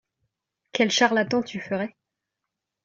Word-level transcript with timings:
Quel 0.71 0.89
charlatan 0.89 1.43
tu 1.43 1.59
ferais!… 1.59 1.95